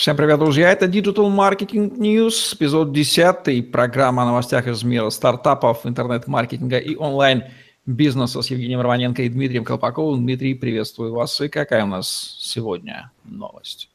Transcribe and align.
Всем 0.00 0.16
привет, 0.16 0.38
друзья! 0.38 0.72
Это 0.72 0.86
Digital 0.86 1.28
Marketing 1.28 1.94
News, 1.98 2.54
эпизод 2.54 2.90
10, 2.90 3.70
программа 3.70 4.22
о 4.22 4.24
новостях 4.24 4.66
из 4.66 4.82
мира 4.82 5.10
стартапов, 5.10 5.84
интернет-маркетинга 5.84 6.78
и 6.78 6.96
онлайн-бизнеса 6.96 8.40
с 8.40 8.50
Евгением 8.50 8.80
Романенко 8.80 9.20
и 9.20 9.28
Дмитрием 9.28 9.62
Колпаковым. 9.62 10.20
Дмитрий, 10.20 10.54
приветствую 10.54 11.12
вас. 11.12 11.38
И 11.42 11.50
какая 11.50 11.84
у 11.84 11.86
нас 11.86 12.34
сегодня 12.40 13.10
новость? 13.24 13.90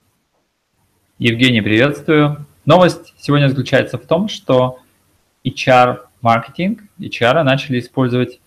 Евгений, 1.18 1.62
приветствую. 1.62 2.46
Новость 2.66 3.16
сегодня 3.18 3.48
заключается 3.48 3.98
в 3.98 4.06
том, 4.06 4.28
что 4.28 4.78
HR-маркетинг, 5.44 6.84
HR 7.00 7.42
начали 7.42 7.80
использовать 7.80 8.40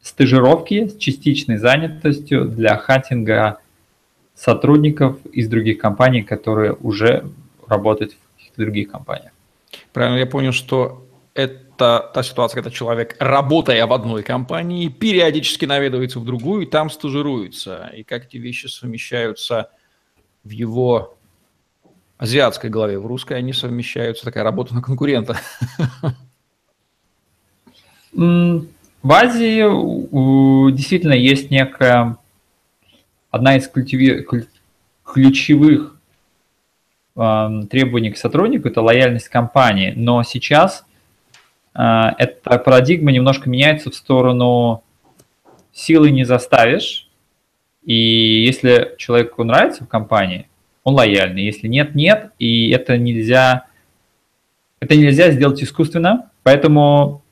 стажировки 0.00 0.88
с 0.88 0.96
частичной 0.96 1.58
занятостью 1.58 2.46
для 2.46 2.78
хантинга 2.78 3.58
сотрудников 4.38 5.16
из 5.32 5.48
других 5.48 5.78
компаний, 5.78 6.22
которые 6.22 6.74
уже 6.74 7.28
работают 7.66 8.12
в 8.12 8.36
каких-то 8.36 8.62
других 8.62 8.90
компаниях. 8.90 9.32
Правильно, 9.92 10.18
я 10.18 10.26
понял, 10.26 10.52
что 10.52 11.04
это 11.34 12.10
та 12.12 12.22
ситуация, 12.22 12.62
когда 12.62 12.70
человек, 12.70 13.16
работая 13.18 13.84
в 13.86 13.92
одной 13.92 14.22
компании, 14.22 14.88
периодически 14.88 15.64
наведывается 15.64 16.20
в 16.20 16.24
другую 16.24 16.62
и 16.62 16.66
там 16.66 16.88
стажируется. 16.88 17.90
И 17.96 18.04
как 18.04 18.26
эти 18.26 18.36
вещи 18.36 18.66
совмещаются 18.66 19.70
в 20.44 20.50
его 20.50 21.16
азиатской 22.16 22.70
голове, 22.70 22.98
в 22.98 23.06
русской 23.06 23.34
они 23.34 23.52
совмещаются, 23.52 24.24
такая 24.24 24.44
работа 24.44 24.74
на 24.74 24.82
конкурента. 24.82 25.36
В 28.12 29.12
Азии 29.12 30.72
действительно 30.72 31.12
есть 31.12 31.50
некая 31.50 32.16
одна 33.30 33.56
из 33.56 33.68
ключевых 35.04 35.96
э, 37.16 37.62
требований 37.70 38.10
к 38.10 38.16
сотруднику– 38.16 38.68
это 38.70 38.82
лояльность 38.82 39.28
компании. 39.28 39.92
Но 39.96 40.22
сейчас 40.22 40.84
э, 41.74 41.82
эта 42.18 42.58
парадигма 42.58 43.12
немножко 43.12 43.48
меняется 43.48 43.90
в 43.90 43.94
сторону 43.94 44.82
силы 45.72 46.10
не 46.10 46.24
заставишь. 46.24 47.08
И 47.84 48.44
если 48.44 48.94
человеку 48.98 49.44
нравится 49.44 49.84
в 49.84 49.88
компании, 49.88 50.48
он 50.84 50.94
лояльный. 50.94 51.44
Если 51.44 51.68
нет, 51.68 51.94
нет. 51.94 52.32
И 52.38 52.70
это 52.70 52.98
нельзя, 52.98 53.66
это 54.80 54.96
нельзя 54.96 55.30
сделать 55.30 55.62
искусственно. 55.62 56.30
Поэтому 56.42 57.22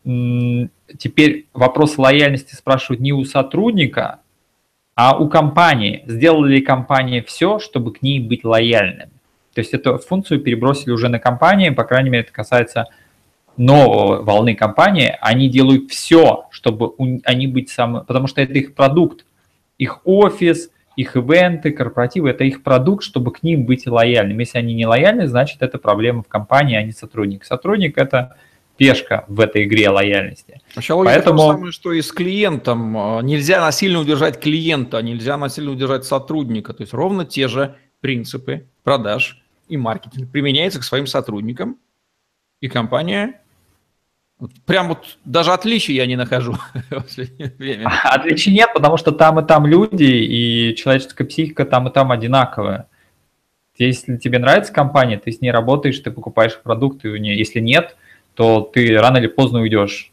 теперь 0.98 1.46
вопрос 1.52 1.98
лояльности 1.98 2.54
спрашивают 2.54 3.00
не 3.00 3.12
у 3.12 3.24
сотрудника, 3.24 4.20
а 4.96 5.16
у 5.16 5.28
компании, 5.28 6.02
сделали 6.06 6.54
ли 6.54 6.60
компания 6.62 7.22
все, 7.22 7.58
чтобы 7.58 7.92
к 7.92 8.02
ней 8.02 8.18
быть 8.18 8.44
лояльными? 8.44 9.10
То 9.54 9.60
есть 9.60 9.74
эту 9.74 9.98
функцию 9.98 10.40
перебросили 10.40 10.90
уже 10.90 11.08
на 11.08 11.18
компании, 11.18 11.70
по 11.70 11.84
крайней 11.84 12.10
мере, 12.10 12.24
это 12.24 12.32
касается 12.32 12.86
нового 13.58 14.22
волны 14.22 14.54
компании. 14.54 15.16
Они 15.20 15.48
делают 15.48 15.90
все, 15.90 16.46
чтобы 16.50 16.92
они 17.24 17.46
быть 17.46 17.68
самым... 17.68 18.04
Потому 18.04 18.26
что 18.26 18.40
это 18.40 18.54
их 18.54 18.74
продукт, 18.74 19.26
их 19.78 20.00
офис, 20.04 20.70
их 20.96 21.14
ивенты, 21.14 21.72
корпоративы, 21.72 22.30
это 22.30 22.44
их 22.44 22.62
продукт, 22.62 23.04
чтобы 23.04 23.32
к 23.32 23.42
ним 23.42 23.66
быть 23.66 23.86
лояльным. 23.86 24.38
Если 24.38 24.58
они 24.58 24.74
не 24.74 24.86
лояльны, 24.86 25.26
значит, 25.26 25.60
это 25.60 25.78
проблема 25.78 26.22
в 26.22 26.28
компании, 26.28 26.76
а 26.76 26.82
не 26.82 26.92
сотрудник. 26.92 27.44
Сотрудник– 27.44 27.98
это 27.98 28.36
пешка 28.76 29.24
в 29.28 29.40
этой 29.40 29.64
игре 29.64 29.88
лояльности. 29.88 30.60
Вообще 30.74 30.92
логика 30.92 31.14
Поэтому... 31.14 31.38
то 31.38 31.52
самое, 31.52 31.72
что 31.72 31.92
и 31.92 32.02
с 32.02 32.12
клиентом. 32.12 32.96
А, 32.96 33.20
нельзя 33.20 33.60
насильно 33.60 34.00
удержать 34.00 34.40
клиента, 34.40 35.00
нельзя 35.02 35.36
насильно 35.36 35.72
удержать 35.72 36.04
сотрудника. 36.04 36.72
То 36.74 36.82
есть 36.82 36.92
ровно 36.92 37.24
те 37.24 37.48
же 37.48 37.76
принципы 38.00 38.66
продаж 38.84 39.42
и 39.68 39.76
маркетинга 39.76 40.28
применяются 40.28 40.80
к 40.80 40.84
своим 40.84 41.06
сотрудникам. 41.06 41.78
И 42.60 42.68
компания 42.68 43.40
Прям 44.66 44.88
вот 44.88 45.16
даже 45.24 45.52
отличий 45.52 45.94
я 45.94 46.04
не 46.04 46.14
нахожу 46.16 46.52
в 46.90 46.94
последнее 46.94 47.54
время. 47.56 47.90
Отличий 48.04 48.52
нет, 48.52 48.68
потому 48.74 48.98
что 48.98 49.10
там 49.12 49.40
и 49.40 49.46
там 49.46 49.66
люди, 49.66 50.04
и 50.04 50.74
человеческая 50.76 51.24
психика 51.24 51.64
там 51.64 51.88
и 51.88 51.92
там 51.92 52.12
одинаковая. 52.12 52.88
Если 53.78 54.16
тебе 54.18 54.38
нравится 54.38 54.72
компания, 54.72 55.18
ты 55.18 55.32
с 55.32 55.40
ней 55.40 55.50
работаешь, 55.50 55.98
ты 56.00 56.10
покупаешь 56.10 56.60
продукты 56.60 57.08
у 57.08 57.16
нее. 57.16 57.36
Если 57.36 57.60
нет, 57.60 57.96
то 58.36 58.60
ты 58.60 58.96
рано 58.98 59.16
или 59.16 59.26
поздно 59.26 59.60
уйдешь. 59.60 60.12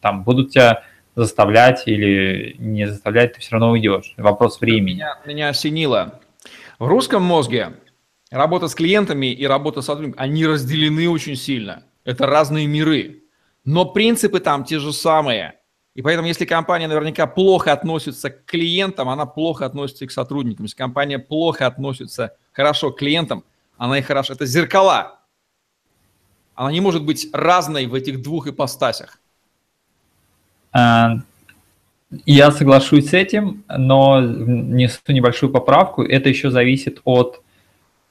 Там 0.00 0.22
будут 0.22 0.52
тебя 0.52 0.84
заставлять 1.16 1.82
или 1.86 2.54
не 2.58 2.86
заставлять, 2.86 3.34
ты 3.34 3.40
все 3.40 3.52
равно 3.52 3.72
уйдешь. 3.72 4.14
Вопрос 4.16 4.60
времени. 4.60 4.94
Меня, 4.94 5.18
меня 5.26 5.48
осенило. 5.48 6.20
В 6.78 6.86
русском 6.86 7.22
мозге 7.22 7.74
работа 8.30 8.68
с 8.68 8.74
клиентами 8.74 9.26
и 9.26 9.46
работа 9.46 9.82
с 9.82 9.86
сотрудниками, 9.86 10.22
они 10.22 10.46
разделены 10.46 11.10
очень 11.10 11.36
сильно. 11.36 11.82
Это 12.04 12.26
разные 12.26 12.66
миры. 12.66 13.24
Но 13.64 13.84
принципы 13.84 14.40
там 14.40 14.64
те 14.64 14.78
же 14.78 14.92
самые. 14.92 15.56
И 15.94 16.02
поэтому, 16.02 16.28
если 16.28 16.44
компания 16.44 16.86
наверняка 16.86 17.26
плохо 17.26 17.72
относится 17.72 18.30
к 18.30 18.44
клиентам, 18.46 19.08
она 19.08 19.26
плохо 19.26 19.66
относится 19.66 20.04
и 20.04 20.08
к 20.08 20.12
сотрудникам. 20.12 20.64
Если 20.64 20.76
компания 20.76 21.18
плохо 21.18 21.66
относится 21.66 22.36
хорошо 22.52 22.92
к 22.92 22.98
клиентам, 22.98 23.44
она 23.76 23.98
и 23.98 24.02
хорошо. 24.02 24.34
Это 24.34 24.46
зеркала 24.46 25.19
она 26.60 26.72
не 26.72 26.82
может 26.82 27.04
быть 27.04 27.26
разной 27.32 27.86
в 27.86 27.94
этих 27.94 28.20
двух 28.20 28.46
ипостасях. 28.46 29.18
А, 30.72 31.14
я 32.26 32.50
соглашусь 32.50 33.08
с 33.08 33.14
этим, 33.14 33.64
но 33.66 34.20
несу 34.20 35.00
небольшую 35.08 35.50
поправку. 35.50 36.02
Это 36.02 36.28
еще 36.28 36.50
зависит 36.50 37.00
от 37.04 37.42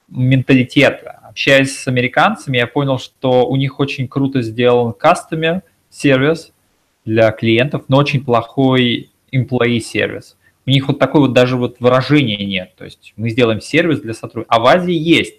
менталитета. 0.07 1.19
Общаясь 1.21 1.77
с 1.77 1.87
американцами, 1.87 2.57
я 2.57 2.65
понял, 2.65 2.97
что 2.97 3.45
у 3.45 3.55
них 3.55 3.79
очень 3.79 4.07
круто 4.07 4.41
сделан 4.41 4.95
customer 4.99 5.61
сервис 5.91 6.51
для 7.05 7.31
клиентов, 7.31 7.83
но 7.87 7.97
очень 7.97 8.25
плохой 8.25 9.11
employee 9.31 9.79
сервис. 9.79 10.37
У 10.65 10.71
них 10.71 10.87
вот 10.87 10.97
такой 10.97 11.21
вот 11.21 11.33
даже 11.33 11.55
вот 11.55 11.79
выражения 11.79 12.43
нет. 12.43 12.73
То 12.77 12.85
есть 12.85 13.13
мы 13.15 13.29
сделаем 13.29 13.61
сервис 13.61 14.01
для 14.01 14.15
сотрудников. 14.15 14.57
А 14.57 14.59
в 14.59 14.65
Азии 14.65 14.95
есть, 14.95 15.35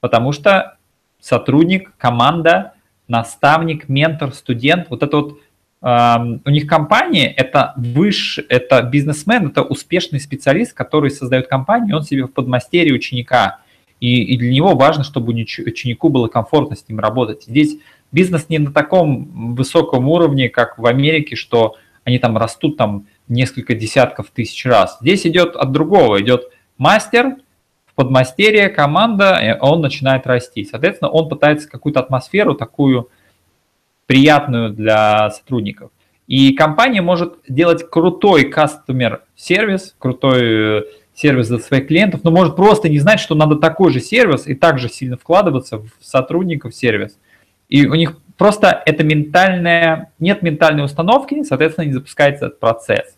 потому 0.00 0.32
что 0.32 0.77
сотрудник, 1.20 1.92
команда, 1.98 2.74
наставник, 3.08 3.88
ментор, 3.88 4.32
студент. 4.32 4.88
Вот 4.90 5.02
это 5.02 5.16
вот 5.16 5.38
э, 5.82 6.16
у 6.44 6.50
них 6.50 6.66
компания 6.66 7.28
это 7.28 7.74
выше, 7.76 8.44
это 8.48 8.82
бизнесмен, 8.82 9.48
это 9.48 9.62
успешный 9.62 10.20
специалист, 10.20 10.72
который 10.72 11.10
создает 11.10 11.48
компанию, 11.48 11.96
он 11.96 12.02
себе 12.02 12.24
в 12.24 12.32
подмастерье 12.32 12.94
ученика. 12.94 13.60
И, 14.00 14.22
и 14.22 14.38
для 14.38 14.52
него 14.52 14.74
важно, 14.76 15.02
чтобы 15.02 15.32
ученику 15.32 16.08
было 16.08 16.28
комфортно 16.28 16.76
с 16.76 16.88
ним 16.88 17.00
работать. 17.00 17.44
Здесь 17.44 17.78
бизнес 18.12 18.48
не 18.48 18.58
на 18.58 18.72
таком 18.72 19.54
высоком 19.54 20.08
уровне, 20.08 20.48
как 20.48 20.78
в 20.78 20.86
Америке, 20.86 21.34
что 21.34 21.76
они 22.04 22.18
там 22.18 22.38
растут 22.38 22.76
там 22.76 23.06
несколько 23.26 23.74
десятков 23.74 24.30
тысяч 24.30 24.64
раз. 24.64 24.98
Здесь 25.00 25.26
идет 25.26 25.56
от 25.56 25.72
другого, 25.72 26.20
идет 26.20 26.44
мастер, 26.78 27.36
подмастерье, 27.98 28.68
команда, 28.68 29.58
он 29.60 29.80
начинает 29.80 30.24
расти. 30.24 30.64
Соответственно, 30.64 31.10
он 31.10 31.28
пытается 31.28 31.68
какую-то 31.68 31.98
атмосферу 31.98 32.54
такую 32.54 33.10
приятную 34.06 34.70
для 34.70 35.30
сотрудников. 35.32 35.90
И 36.28 36.52
компания 36.52 37.02
может 37.02 37.38
делать 37.48 37.90
крутой 37.90 38.52
customer 38.52 39.22
сервис, 39.34 39.96
крутой 39.98 40.78
э, 40.78 40.82
сервис 41.12 41.48
для 41.48 41.58
своих 41.58 41.88
клиентов, 41.88 42.20
но 42.22 42.30
может 42.30 42.54
просто 42.54 42.88
не 42.88 43.00
знать, 43.00 43.18
что 43.18 43.34
надо 43.34 43.56
такой 43.56 43.92
же 43.92 43.98
сервис 43.98 44.46
и 44.46 44.54
также 44.54 44.88
сильно 44.88 45.16
вкладываться 45.16 45.78
в 45.78 45.88
сотрудников 46.00 46.76
сервис. 46.76 47.18
И 47.68 47.84
у 47.84 47.94
них 47.94 48.16
просто 48.36 48.80
это 48.86 49.02
ментальная, 49.02 50.12
нет 50.20 50.42
ментальной 50.42 50.84
установки, 50.84 51.42
соответственно, 51.42 51.86
не 51.86 51.94
запускается 51.94 52.46
этот 52.46 52.60
процесс. 52.60 53.16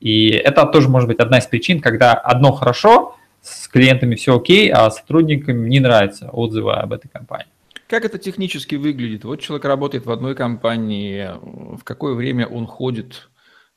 И 0.00 0.30
это 0.30 0.66
тоже 0.66 0.88
может 0.88 1.06
быть 1.06 1.20
одна 1.20 1.38
из 1.38 1.46
причин, 1.46 1.80
когда 1.80 2.14
одно 2.14 2.50
хорошо, 2.50 3.15
с 3.46 3.68
клиентами 3.68 4.16
все 4.16 4.36
окей, 4.36 4.70
а 4.70 4.90
сотрудникам 4.90 5.68
не 5.68 5.78
нравятся 5.78 6.28
отзывы 6.30 6.72
об 6.72 6.92
этой 6.92 7.08
компании. 7.08 7.46
Как 7.86 8.04
это 8.04 8.18
технически 8.18 8.74
выглядит? 8.74 9.24
Вот 9.24 9.40
человек 9.40 9.64
работает 9.64 10.06
в 10.06 10.10
одной 10.10 10.34
компании, 10.34 11.30
в 11.40 11.84
какое 11.84 12.14
время 12.14 12.46
он 12.46 12.66
ходит, 12.66 13.28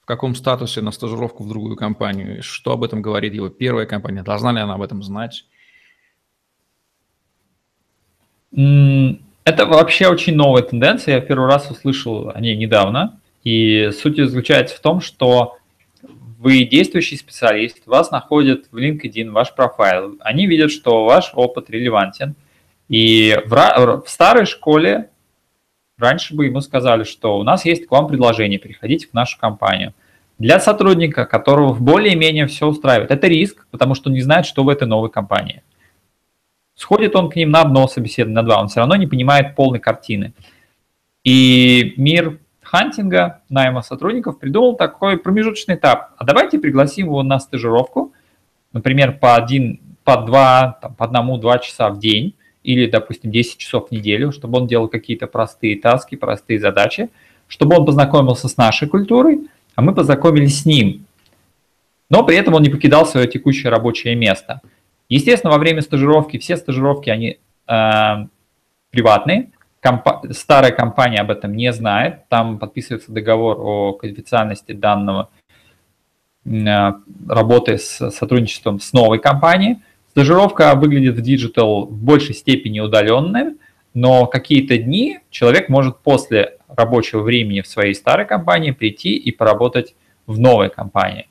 в 0.02 0.06
каком 0.06 0.34
статусе 0.34 0.82
на 0.82 0.92
стажировку 0.92 1.44
в 1.44 1.48
другую 1.48 1.76
компанию? 1.76 2.42
Что 2.42 2.72
об 2.72 2.84
этом 2.84 3.04
говорит 3.04 3.36
его 3.36 3.50
первая 3.50 3.86
компания? 3.86 4.24
Должна 4.24 4.52
ли 4.52 4.60
она 4.60 4.74
об 4.74 4.82
этом 4.82 5.04
знать? 5.04 5.46
Это 8.52 9.66
вообще 9.68 10.08
очень 10.08 10.36
новая 10.36 10.64
тенденция. 10.64 11.16
Я 11.16 11.22
первый 11.22 11.48
раз 11.48 11.70
услышал 11.70 12.32
о 12.34 12.40
ней 12.42 12.56
недавно. 12.58 13.20
И 13.44 13.92
суть 13.92 14.18
заключается 14.18 14.76
в 14.76 14.80
том, 14.80 15.00
что 15.02 15.59
вы 16.40 16.64
действующий 16.64 17.18
специалист, 17.18 17.86
вас 17.86 18.12
находят 18.12 18.68
в 18.72 18.78
LinkedIn, 18.78 19.30
ваш 19.32 19.54
профайл, 19.54 20.16
они 20.22 20.48
видят, 20.48 20.72
что 20.72 21.04
ваш 21.04 21.32
опыт 21.34 21.70
релевантен, 21.70 22.34
и 22.88 23.38
в, 23.46 24.04
в 24.06 24.10
старой 24.10 24.46
школе 24.46 25.10
раньше 25.98 26.34
бы 26.34 26.46
ему 26.46 26.62
сказали, 26.62 27.04
что 27.04 27.38
у 27.38 27.44
нас 27.44 27.66
есть 27.66 27.88
к 27.88 27.92
вам 27.92 28.08
предложение, 28.08 28.58
приходите 28.58 29.08
в 29.08 29.14
нашу 29.14 29.38
компанию. 29.38 29.94
Для 30.38 30.62
сотрудника, 30.62 31.26
которого 31.26 31.74
более-менее 31.74 32.48
все 32.48 32.68
устраивает, 32.68 33.12
это 33.12 33.28
риск, 33.28 33.68
потому 33.70 33.94
что 33.94 34.08
он 34.08 34.14
не 34.14 34.22
знает, 34.22 34.46
что 34.46 34.64
в 34.64 34.70
этой 34.70 34.88
новой 34.88 35.10
компании. 35.10 35.62
Сходит 36.74 37.18
он 37.18 37.30
к 37.30 37.36
ним 37.36 37.52
на 37.52 37.64
одно 37.64 37.86
собеседование, 37.90 38.42
на 38.42 38.44
два, 38.44 38.62
он 38.62 38.70
все 38.70 38.80
равно 38.80 38.96
не 38.96 39.08
понимает 39.08 39.58
полной 39.58 39.80
картины. 39.80 40.32
И 41.26 41.96
мир 41.98 42.40
хантинга, 42.70 43.42
найма 43.50 43.82
сотрудников 43.82 44.38
придумал 44.38 44.76
такой 44.76 45.18
промежуточный 45.18 45.74
этап. 45.74 46.12
А 46.18 46.24
давайте 46.24 46.60
пригласим 46.60 47.08
его 47.08 47.24
на 47.24 47.40
стажировку, 47.40 48.14
например, 48.74 49.18
по 49.18 49.36
один, 49.36 49.80
по 50.04 50.18
два, 50.18 50.78
там, 50.80 50.94
по 50.94 51.06
одному-два 51.06 51.58
часа 51.58 51.90
в 51.90 51.98
день 51.98 52.36
или, 52.64 52.86
допустим, 52.86 53.32
10 53.32 53.58
часов 53.58 53.90
в 53.90 53.92
неделю, 53.92 54.32
чтобы 54.32 54.60
он 54.60 54.68
делал 54.68 54.88
какие-то 54.88 55.26
простые 55.26 55.80
таски, 55.80 56.16
простые 56.16 56.60
задачи, 56.60 57.10
чтобы 57.48 57.76
он 57.76 57.86
познакомился 57.86 58.48
с 58.48 58.56
нашей 58.56 58.88
культурой, 58.88 59.48
а 59.74 59.82
мы 59.82 59.96
познакомились 59.96 60.62
с 60.62 60.66
ним. 60.66 61.06
Но 62.12 62.24
при 62.24 62.38
этом 62.38 62.54
он 62.54 62.62
не 62.62 62.70
покидал 62.70 63.08
свое 63.08 63.28
текущее 63.28 63.72
рабочее 63.72 64.14
место. 64.14 64.62
Естественно, 65.10 65.52
во 65.52 65.58
время 65.58 65.82
стажировки, 65.82 66.38
все 66.38 66.56
стажировки, 66.56 67.10
они 67.10 67.40
э, 67.68 68.14
приватные, 68.92 69.50
Компа- 69.82 70.22
старая 70.32 70.72
компания 70.72 71.20
об 71.20 71.32
этом 71.32 71.56
не 71.56 71.72
знает, 71.72 72.28
там 72.28 72.60
подписывается 72.60 73.12
договор 73.12 73.58
о 73.60 73.94
конфиденциальности 73.94 74.74
данного 74.74 75.30
э, 76.46 76.92
работы 77.28 77.78
с 77.78 78.12
сотрудничеством 78.12 78.80
с 78.82 78.92
новой 78.92 79.20
компанией. 79.20 79.78
Стажировка 80.10 80.76
выглядит 80.76 81.16
в 81.16 81.22
Digital 81.22 81.86
в 81.86 82.04
большей 82.04 82.36
степени 82.36 82.82
удаленной, 82.82 83.56
но 83.94 84.26
какие-то 84.26 84.78
дни 84.78 85.20
человек 85.30 85.70
может 85.70 86.00
после 86.00 86.58
рабочего 86.68 87.22
времени 87.22 87.62
в 87.62 87.68
своей 87.68 87.94
старой 87.94 88.26
компании 88.26 88.72
прийти 88.72 89.16
и 89.16 89.32
поработать 89.32 89.96
в 90.28 90.40
новой 90.40 90.70
компании. 90.70 91.28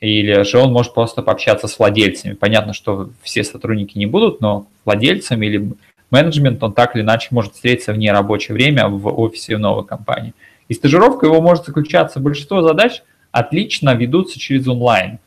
Или 0.00 0.42
же 0.44 0.58
он 0.58 0.72
может 0.72 0.94
просто 0.94 1.22
пообщаться 1.22 1.68
с 1.68 1.78
владельцами. 1.78 2.34
Понятно, 2.34 2.72
что 2.72 3.10
все 3.22 3.44
сотрудники 3.44 3.96
не 3.96 4.06
будут, 4.06 4.40
но 4.40 4.66
владельцам 4.84 5.42
или 5.42 5.72
менеджмент 6.14 6.62
он 6.62 6.72
так 6.72 6.96
или 6.96 7.02
иначе 7.02 7.28
может 7.30 7.54
встретиться 7.54 7.92
вне 7.92 8.12
рабочее 8.12 8.54
время 8.54 8.88
в 8.88 9.06
офисе 9.08 9.56
в 9.56 9.60
новой 9.60 9.84
компании. 9.84 10.32
И 10.68 10.74
стажировка 10.74 11.26
его 11.26 11.42
может 11.42 11.66
заключаться, 11.66 12.20
большинство 12.20 12.62
задач 12.62 13.02
отлично 13.32 13.94
ведутся 13.94 14.38
через 14.38 14.66
онлайн 14.66 15.18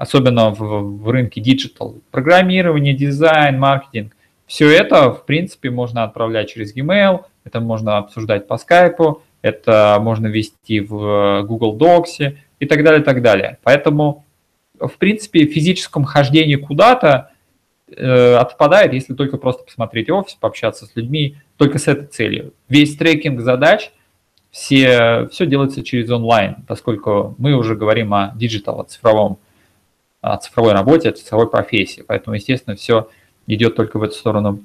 особенно 0.00 0.48
в, 0.48 1.02
в 1.02 1.10
рынке 1.10 1.42
digital. 1.42 2.00
Программирование, 2.10 2.94
дизайн, 2.94 3.58
маркетинг. 3.58 4.16
Все 4.46 4.70
это, 4.70 5.12
в 5.12 5.26
принципе, 5.26 5.68
можно 5.68 6.04
отправлять 6.04 6.50
через 6.50 6.74
Gmail, 6.74 7.26
это 7.44 7.60
можно 7.60 7.98
обсуждать 7.98 8.48
по 8.48 8.54
Skype, 8.54 9.20
это 9.42 9.98
можно 10.00 10.26
вести 10.26 10.80
в 10.80 11.42
Google 11.42 11.76
Docs 11.76 12.34
и 12.60 12.66
так 12.66 12.82
далее, 12.82 13.02
так 13.02 13.20
далее. 13.20 13.58
Поэтому, 13.62 14.24
в 14.80 14.96
принципе, 14.96 15.46
в 15.46 15.52
физическом 15.52 16.04
хождении 16.04 16.56
куда-то 16.56 17.32
э, 17.96 18.34
отпадает, 18.34 18.92
если 18.92 19.14
только 19.14 19.36
просто 19.36 19.64
посмотреть 19.64 20.10
офис, 20.10 20.34
пообщаться 20.34 20.86
с 20.86 20.94
людьми, 20.94 21.36
только 21.56 21.78
с 21.78 21.88
этой 21.88 22.06
целью. 22.06 22.54
Весь 22.68 22.96
трекинг 22.96 23.40
задач, 23.40 23.92
все, 24.50 25.28
все 25.30 25.46
делается 25.46 25.82
через 25.82 26.10
онлайн, 26.10 26.56
поскольку 26.66 27.34
мы 27.38 27.54
уже 27.54 27.74
говорим 27.76 28.12
о 28.14 28.32
digital, 28.34 28.80
о 28.80 28.84
цифровом 28.84 29.38
о 30.20 30.36
цифровой 30.36 30.72
работе, 30.72 31.08
о 31.08 31.12
цифровой 31.12 31.48
профессии. 31.48 32.04
Поэтому, 32.06 32.36
естественно, 32.36 32.76
все 32.76 33.08
идет 33.46 33.74
только 33.74 33.98
в 33.98 34.02
эту 34.02 34.14
сторону. 34.14 34.62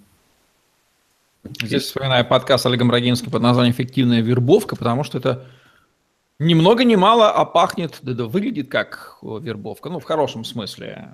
Здесь 1.61 1.83
вспоминаю 1.83 2.25
подкаст 2.25 2.63
с 2.63 2.65
Олегом 2.65 2.91
Рогинским 2.91 3.31
под 3.31 3.41
названием 3.41 3.73
«Эффективная 3.73 4.21
вербовка», 4.21 4.75
потому 4.75 5.03
что 5.03 5.17
это 5.17 5.45
ни 6.39 6.53
много 6.53 6.83
ни 6.83 6.95
мало, 6.95 7.31
а 7.31 7.45
пахнет, 7.45 7.99
да, 8.01 8.13
да 8.13 8.25
выглядит 8.25 8.67
как 8.67 9.19
вербовка, 9.21 9.89
ну, 9.89 9.99
в 9.99 10.03
хорошем 10.03 10.43
смысле. 10.43 11.13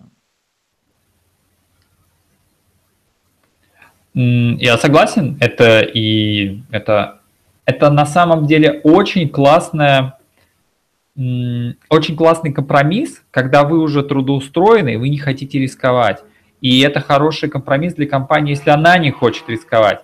Я 4.14 4.78
согласен, 4.78 5.38
это 5.40 5.82
и 5.82 6.62
это, 6.72 7.20
это 7.66 7.90
на 7.90 8.06
самом 8.06 8.46
деле 8.46 8.82
очень 8.84 9.30
классная 9.30 10.18
очень 11.90 12.16
классный 12.16 12.54
компромисс, 12.54 13.22
когда 13.32 13.64
вы 13.64 13.80
уже 13.80 14.02
трудоустроены, 14.02 14.98
вы 14.98 15.10
не 15.10 15.18
хотите 15.18 15.60
рисковать. 15.60 16.24
И 16.62 16.80
это 16.82 17.02
хороший 17.02 17.50
компромисс 17.50 17.96
для 17.96 18.08
компании, 18.08 18.52
если 18.52 18.70
она 18.70 18.98
не 18.98 19.12
хочет 19.12 19.50
рисковать. 19.50 20.04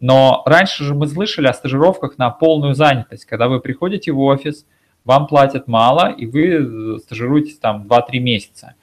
Но 0.00 0.42
раньше 0.44 0.84
же 0.84 0.94
мы 0.94 1.06
слышали 1.06 1.46
о 1.46 1.54
стажировках 1.54 2.18
на 2.18 2.30
полную 2.30 2.74
занятость, 2.74 3.26
когда 3.26 3.48
вы 3.48 3.60
приходите 3.60 4.12
в 4.12 4.20
офис, 4.20 4.66
вам 5.04 5.26
платят 5.26 5.68
мало, 5.68 6.10
и 6.10 6.26
вы 6.26 6.98
стажируетесь 6.98 7.58
там 7.58 7.86
2-3 7.86 8.18
месяца. 8.18 8.74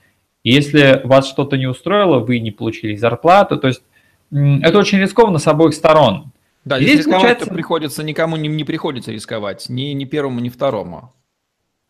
И 0.44 0.52
если 0.52 1.02
вас 1.04 1.28
что-то 1.28 1.58
не 1.58 1.68
устроило, 1.68 2.20
вы 2.20 2.40
не 2.40 2.52
получили 2.52 2.96
зарплату, 2.96 3.58
то 3.58 3.68
есть 3.68 3.84
это 4.32 4.78
очень 4.78 5.00
рискованно 5.00 5.40
с 5.40 5.48
обоих 5.48 5.74
сторон. 5.74 6.32
Да, 6.64 6.78
здесь, 6.78 6.90
здесь 6.90 7.00
рисковать 7.00 7.22
получается... 7.22 7.54
приходится, 7.54 8.04
никому 8.04 8.38
не, 8.38 8.48
не 8.48 8.64
приходится 8.64 9.12
рисковать, 9.12 9.68
ни, 9.70 9.94
ни 9.94 10.06
первому, 10.06 10.40
ни 10.40 10.50
второму. 10.50 11.14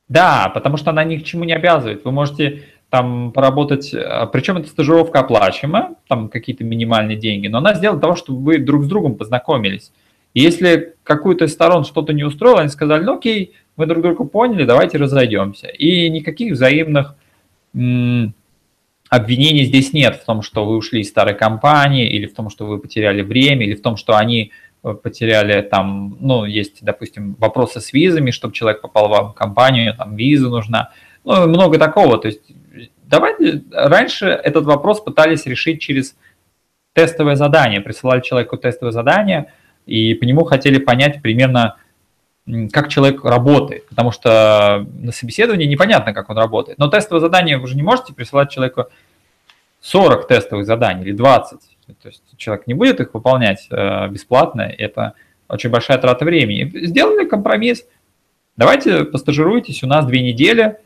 Да, 0.07 0.49
потому 0.53 0.77
что 0.77 0.89
она 0.89 1.03
ни 1.03 1.17
к 1.17 1.23
чему 1.23 1.43
не 1.43 1.53
обязывает. 1.53 2.03
Вы 2.03 2.11
можете 2.11 2.63
там 2.89 3.31
поработать, 3.31 3.93
а, 3.93 4.25
причем 4.27 4.57
эта 4.57 4.67
стажировка 4.67 5.19
оплачиваема, 5.19 5.95
там 6.07 6.29
какие-то 6.29 6.63
минимальные 6.63 7.17
деньги, 7.17 7.47
но 7.47 7.59
она 7.59 7.73
сделана 7.73 7.99
для 7.99 8.07
того, 8.07 8.15
чтобы 8.17 8.43
вы 8.43 8.57
друг 8.59 8.83
с 8.83 8.87
другом 8.87 9.15
познакомились. 9.15 9.91
И 10.33 10.41
если 10.41 10.95
какую-то 11.03 11.45
из 11.45 11.53
сторон 11.53 11.85
что-то 11.85 12.13
не 12.13 12.23
устроило, 12.23 12.61
они 12.61 12.69
сказали, 12.69 13.03
ну 13.03 13.15
окей, 13.15 13.53
мы 13.77 13.85
друг 13.85 14.03
друга 14.03 14.25
поняли, 14.25 14.65
давайте 14.65 14.97
разойдемся. 14.97 15.67
И 15.67 16.09
никаких 16.09 16.53
взаимных 16.53 17.15
м- 17.73 18.33
обвинений 19.11 19.65
здесь 19.65 19.91
нет 19.91 20.15
в 20.15 20.25
том, 20.25 20.41
что 20.41 20.65
вы 20.65 20.77
ушли 20.77 21.01
из 21.01 21.09
старой 21.09 21.35
компании, 21.35 22.07
или 22.07 22.25
в 22.25 22.33
том, 22.33 22.49
что 22.49 22.65
вы 22.65 22.79
потеряли 22.79 23.21
время, 23.21 23.65
или 23.65 23.75
в 23.75 23.81
том, 23.81 23.97
что 23.97 24.15
они 24.15 24.51
потеряли 25.03 25.61
там, 25.61 26.17
ну, 26.21 26.45
есть, 26.45 26.77
допустим, 26.81 27.35
вопросы 27.37 27.81
с 27.81 27.93
визами, 27.93 28.31
чтобы 28.31 28.53
человек 28.53 28.81
попал 28.81 29.31
в 29.31 29.33
компанию, 29.33 29.93
там 29.95 30.15
виза 30.15 30.49
нужна, 30.49 30.91
ну, 31.25 31.45
много 31.47 31.77
такого. 31.77 32.17
То 32.17 32.29
есть 32.29 32.41
давайте, 33.03 33.63
раньше 33.71 34.27
этот 34.27 34.63
вопрос 34.63 35.01
пытались 35.01 35.45
решить 35.45 35.81
через 35.81 36.15
тестовое 36.93 37.35
задание, 37.35 37.81
присылали 37.81 38.21
человеку 38.21 38.55
тестовое 38.55 38.93
задание, 38.93 39.51
и 39.85 40.13
по 40.13 40.23
нему 40.23 40.45
хотели 40.45 40.79
понять 40.79 41.21
примерно, 41.21 41.75
как 42.71 42.89
человек 42.89 43.23
работает, 43.23 43.87
потому 43.87 44.11
что 44.11 44.85
на 44.93 45.11
собеседовании 45.11 45.67
непонятно, 45.67 46.13
как 46.13 46.29
он 46.29 46.37
работает. 46.37 46.77
Но 46.77 46.87
тестовое 46.87 47.21
задание 47.21 47.57
вы 47.57 47.67
же 47.67 47.75
не 47.75 47.83
можете 47.83 48.13
присылать 48.13 48.51
человеку 48.51 48.85
40 49.81 50.27
тестовых 50.27 50.65
заданий 50.65 51.03
или 51.03 51.11
20. 51.13 51.59
То 52.01 52.07
есть 52.07 52.23
человек 52.37 52.67
не 52.67 52.73
будет 52.73 52.99
их 52.99 53.13
выполнять 53.13 53.67
э, 53.69 54.07
бесплатно, 54.07 54.61
это 54.61 55.13
очень 55.49 55.69
большая 55.69 55.97
трата 55.97 56.23
времени. 56.23 56.71
Сделали 56.85 57.27
компромисс. 57.27 57.85
Давайте 58.55 59.03
постажируйтесь 59.03 59.83
у 59.83 59.87
нас 59.87 60.05
две 60.05 60.21
недели, 60.21 60.77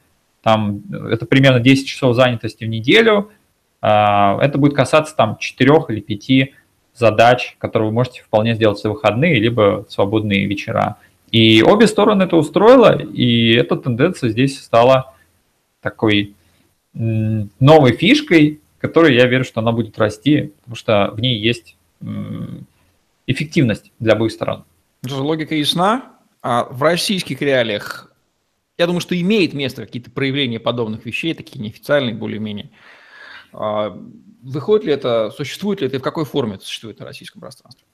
там 0.46 0.84
это 1.10 1.26
примерно 1.26 1.60
10 1.60 1.88
часов 1.88 2.16
занятости 2.16 2.64
в 2.64 2.68
неделю. 2.68 3.32
А, 3.82 4.38
это 4.42 4.58
будет 4.60 4.76
касаться 4.76 5.16
там 5.16 5.38
4 5.38 5.72
или 5.90 6.02
5 6.02 6.52
задач, 6.94 7.56
которые 7.60 7.90
вы 7.90 7.94
можете 7.96 8.22
вполне 8.22 8.54
сделать 8.54 8.80
в 8.80 8.86
выходные, 8.86 9.40
либо 9.40 9.86
свободные 9.90 10.46
вечера. 10.46 10.98
И 11.32 11.64
обе 11.64 11.88
стороны 11.88 12.24
это 12.24 12.38
устроило, 12.38 12.98
и 12.98 13.54
эта 13.54 13.76
тенденция 13.76 14.30
здесь 14.30 14.62
стала 14.62 15.14
такой 15.82 16.36
новой 16.94 17.92
фишкой, 17.92 18.62
которая, 18.80 19.12
я 19.12 19.26
верю, 19.28 19.44
что 19.44 19.60
она 19.60 19.72
будет 19.72 19.98
расти, 19.98 20.54
потому 20.60 20.76
что 20.76 21.12
в 21.14 21.20
ней 21.20 21.40
есть 21.40 21.76
эффективность 23.28 23.92
для 24.00 24.14
обоих 24.14 24.32
сторон. 24.32 24.64
Логика 25.04 25.56
ясна. 25.56 26.14
А 26.42 26.66
в 26.66 26.84
российских 26.84 27.42
реалиях, 27.42 28.14
я 28.78 28.86
думаю, 28.86 29.02
что 29.02 29.20
имеет 29.20 29.54
место 29.54 29.84
какие-то 29.84 30.12
проявления 30.12 30.60
подобных 30.60 31.06
вещей, 31.06 31.34
такие 31.34 31.60
неофициальные 31.60 32.14
более-менее. 32.14 32.70
А 33.52 33.98
выходит 34.44 34.86
ли 34.86 34.94
это, 34.94 35.32
существует 35.32 35.82
ли 35.82 35.88
это, 35.88 35.98
в 35.98 36.04
какой 36.04 36.24
форме 36.24 36.56
это 36.56 36.66
существует 36.66 37.00
на 37.00 37.06
российском 37.06 37.42
пространстве? 37.42 37.86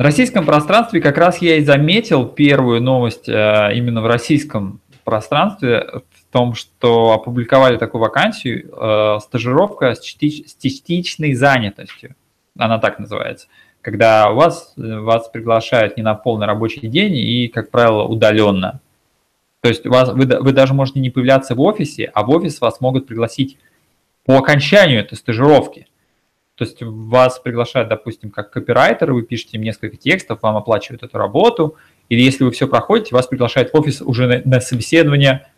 На 0.00 0.04
российском 0.04 0.46
пространстве 0.46 1.02
как 1.02 1.18
раз 1.18 1.42
я 1.42 1.56
и 1.56 1.62
заметил 1.62 2.24
первую 2.24 2.80
новость 2.80 3.28
э, 3.28 3.70
именно 3.74 4.00
в 4.00 4.06
российском 4.06 4.80
пространстве 5.04 5.86
том, 6.32 6.54
что 6.54 7.12
опубликовали 7.12 7.76
такую 7.76 8.00
вакансию, 8.00 8.70
э, 8.72 9.18
стажировка 9.20 9.94
с, 9.94 10.00
частич, 10.00 10.48
с 10.48 10.56
частичной 10.56 11.34
занятостью, 11.34 12.16
она 12.56 12.78
так 12.78 12.98
называется, 12.98 13.48
когда 13.82 14.30
вас, 14.30 14.72
вас 14.76 15.28
приглашают 15.28 15.98
не 15.98 16.02
на 16.02 16.14
полный 16.14 16.46
рабочий 16.46 16.88
день 16.88 17.16
и, 17.16 17.48
как 17.48 17.70
правило, 17.70 18.04
удаленно. 18.04 18.80
То 19.60 19.68
есть 19.68 19.84
вас, 19.84 20.14
вы, 20.14 20.24
вы 20.24 20.52
даже 20.52 20.72
можете 20.72 21.00
не 21.00 21.10
появляться 21.10 21.54
в 21.54 21.60
офисе, 21.60 22.10
а 22.14 22.22
в 22.22 22.30
офис 22.30 22.62
вас 22.62 22.80
могут 22.80 23.06
пригласить 23.06 23.58
по 24.24 24.38
окончанию 24.38 25.00
этой 25.00 25.18
стажировки. 25.18 25.88
То 26.60 26.64
есть 26.66 26.82
вас 26.82 27.38
приглашают, 27.38 27.88
допустим, 27.88 28.30
как 28.30 28.50
копирайтер, 28.50 29.14
вы 29.14 29.22
пишете 29.22 29.56
им 29.56 29.62
несколько 29.62 29.96
текстов, 29.96 30.42
вам 30.42 30.56
оплачивают 30.56 31.02
эту 31.02 31.16
работу, 31.16 31.76
или 32.10 32.20
если 32.20 32.44
вы 32.44 32.50
все 32.50 32.68
проходите, 32.68 33.14
вас 33.14 33.26
приглашают 33.26 33.72
в 33.72 33.74
офис 33.76 34.02
уже 34.02 34.26
на, 34.26 34.42
на 34.44 34.60
собеседование– 34.60 35.46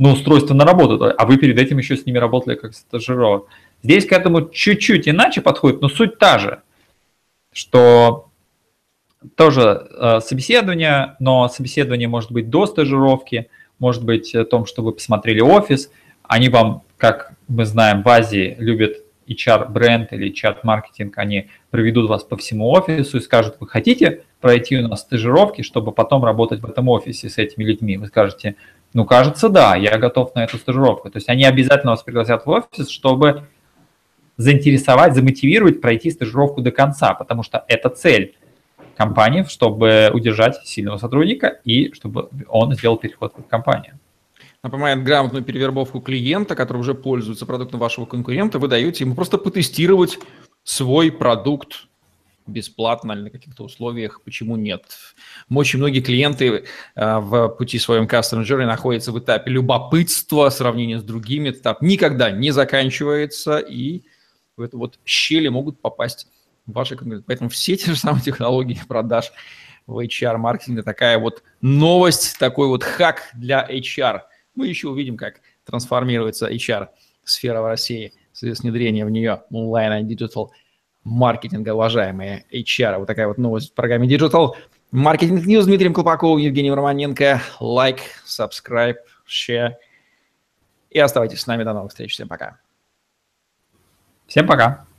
на 0.00 0.12
устройство 0.12 0.54
на 0.54 0.64
работу, 0.64 1.12
а 1.16 1.26
вы 1.26 1.36
перед 1.36 1.58
этим 1.58 1.76
еще 1.76 1.94
с 1.94 2.06
ними 2.06 2.16
работали 2.16 2.54
как 2.54 2.72
стажировок. 2.74 3.48
Здесь 3.82 4.06
к 4.06 4.12
этому 4.12 4.48
чуть-чуть 4.48 5.06
иначе 5.06 5.42
подходит, 5.42 5.82
но 5.82 5.90
суть 5.90 6.18
та 6.18 6.38
же, 6.38 6.62
что 7.52 8.30
тоже 9.34 9.88
э, 9.90 10.20
собеседование, 10.20 11.16
но 11.20 11.46
собеседование 11.50 12.08
может 12.08 12.32
быть 12.32 12.48
до 12.48 12.64
стажировки, 12.64 13.50
может 13.78 14.02
быть 14.02 14.34
о 14.34 14.46
том, 14.46 14.64
что 14.64 14.82
вы 14.82 14.92
посмотрели 14.92 15.40
офис. 15.40 15.90
Они 16.22 16.48
вам, 16.48 16.82
как 16.96 17.34
мы 17.46 17.66
знаем, 17.66 18.02
в 18.02 18.08
Азии 18.08 18.56
любят 18.58 19.04
HR-бренд 19.30 20.12
или 20.12 20.32
HR-маркетинг, 20.32 21.16
они 21.18 21.48
проведут 21.70 22.08
вас 22.08 22.24
по 22.24 22.36
всему 22.36 22.70
офису 22.70 23.18
и 23.18 23.20
скажут, 23.20 23.56
вы 23.60 23.68
хотите 23.68 24.24
пройти 24.40 24.78
у 24.78 24.88
нас 24.88 25.00
стажировки, 25.00 25.62
чтобы 25.62 25.92
потом 25.92 26.24
работать 26.24 26.60
в 26.60 26.66
этом 26.66 26.88
офисе 26.88 27.28
с 27.28 27.38
этими 27.38 27.64
людьми? 27.64 27.96
Вы 27.96 28.06
скажете, 28.06 28.56
ну, 28.92 29.04
кажется, 29.04 29.48
да, 29.48 29.76
я 29.76 29.98
готов 29.98 30.34
на 30.34 30.44
эту 30.44 30.58
стажировку. 30.58 31.10
То 31.10 31.18
есть 31.18 31.28
они 31.28 31.44
обязательно 31.44 31.92
вас 31.92 32.02
пригласят 32.02 32.44
в 32.44 32.50
офис, 32.50 32.88
чтобы 32.88 33.44
заинтересовать, 34.36 35.14
замотивировать 35.14 35.80
пройти 35.80 36.10
стажировку 36.10 36.62
до 36.62 36.70
конца, 36.70 37.14
потому 37.14 37.42
что 37.42 37.64
это 37.68 37.90
цель 37.90 38.34
компании, 38.96 39.44
чтобы 39.44 40.10
удержать 40.12 40.66
сильного 40.66 40.96
сотрудника 40.96 41.60
и 41.64 41.92
чтобы 41.92 42.28
он 42.48 42.74
сделал 42.74 42.96
переход 42.96 43.34
в 43.36 43.42
компанию. 43.42 43.98
Напоминает 44.62 45.02
грамотную 45.02 45.42
перевербовку 45.42 46.00
клиента, 46.00 46.54
который 46.54 46.78
уже 46.78 46.94
пользуется 46.94 47.46
продуктом 47.46 47.80
вашего 47.80 48.04
конкурента, 48.04 48.58
вы 48.58 48.68
даете 48.68 49.04
ему 49.04 49.14
просто 49.14 49.38
потестировать 49.38 50.18
свой 50.64 51.10
продукт 51.10 51.86
бесплатно 52.46 53.12
или 53.12 53.22
на 53.22 53.30
каких-то 53.30 53.64
условиях, 53.64 54.20
почему 54.22 54.56
нет. 54.56 54.84
Очень 55.50 55.78
многие 55.78 56.00
клиенты 56.00 56.64
э, 56.94 57.18
в 57.18 57.48
пути 57.48 57.78
своем 57.78 58.04
Customer 58.04 58.42
Journey 58.42 58.66
находятся 58.66 59.12
в 59.12 59.18
этапе 59.18 59.50
любопытства, 59.50 60.50
сравнения 60.50 60.98
с 60.98 61.02
другими. 61.02 61.50
Этап 61.50 61.80
никогда 61.80 62.30
не 62.30 62.50
заканчивается, 62.50 63.58
и 63.58 64.02
в 64.56 64.62
эту 64.62 64.78
вот 64.78 64.98
щели 65.04 65.48
могут 65.48 65.80
попасть 65.80 66.28
ваши 66.66 66.96
конкуренты. 66.96 67.24
Поэтому 67.26 67.50
все 67.50 67.76
те 67.76 67.92
же 67.92 67.96
самые 67.96 68.22
технологии 68.22 68.78
продаж 68.86 69.32
в 69.86 69.98
HR-маркетинге, 69.98 70.82
такая 70.82 71.18
вот 71.18 71.42
новость, 71.60 72.38
такой 72.38 72.68
вот 72.68 72.84
хак 72.84 73.30
для 73.34 73.66
HR. 73.66 74.22
Мы 74.54 74.68
еще 74.68 74.88
увидим, 74.88 75.16
как 75.16 75.40
трансформируется 75.64 76.50
HR-сфера 76.50 77.62
в 77.62 77.66
России 77.66 78.12
с 78.32 78.60
внедрением 78.60 79.06
в 79.06 79.10
нее 79.10 79.42
онлайн 79.50 80.04
и 80.04 80.08
digital 80.08 80.52
маркетинга, 81.04 81.74
уважаемые 81.74 82.44
HR. 82.52 82.98
Вот 82.98 83.06
такая 83.06 83.28
вот 83.28 83.38
новость 83.38 83.70
в 83.70 83.74
программе 83.74 84.08
Digital 84.08 84.54
Marketing 84.92 85.44
News 85.44 85.64
Дмитрием 85.64 85.94
Колпаковым, 85.94 86.38
Евгением 86.38 86.74
Романенко. 86.74 87.40
Лайк, 87.60 88.00
subscribe, 88.26 88.96
share. 89.26 89.74
И 90.90 90.98
оставайтесь 90.98 91.40
с 91.40 91.46
нами. 91.46 91.62
До 91.62 91.72
новых 91.72 91.90
встреч. 91.90 92.12
Всем 92.12 92.28
пока. 92.28 92.58
Всем 94.26 94.46
пока. 94.46 94.89